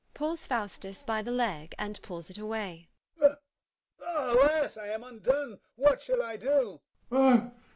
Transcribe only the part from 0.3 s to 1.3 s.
FAUSTUS by the